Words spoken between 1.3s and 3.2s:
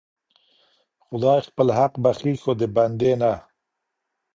خپل حق بخښي خو د بندې